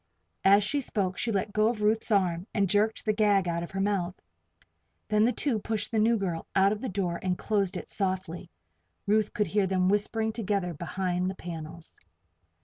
As 0.43 0.63
she 0.63 0.79
spoke 0.79 1.15
she 1.19 1.31
let 1.31 1.53
go 1.53 1.67
of 1.67 1.83
Ruth's 1.83 2.09
arm 2.09 2.47
and 2.55 2.67
jerked 2.67 3.05
the 3.05 3.13
gag 3.13 3.47
out 3.47 3.61
of 3.61 3.69
her 3.69 3.79
mouth. 3.79 4.19
Then 5.09 5.25
the 5.25 5.31
two 5.31 5.59
pushed 5.59 5.91
the 5.91 5.99
new 5.99 6.17
girl 6.17 6.47
out 6.55 6.71
of 6.71 6.81
the 6.81 6.89
door 6.89 7.19
and 7.21 7.37
closed 7.37 7.77
it 7.77 7.87
softly. 7.87 8.49
Ruth 9.05 9.31
could 9.31 9.45
hear 9.45 9.67
them 9.67 9.89
whispering 9.89 10.31
together 10.33 10.73
behind 10.73 11.29
the 11.29 11.35
panels. 11.35 11.99